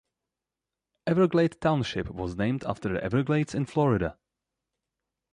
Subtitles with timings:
[1.05, 4.17] Everglade Township was named after the Everglades in Florida.